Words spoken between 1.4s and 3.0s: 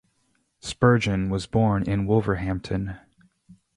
born in Wolverhampton.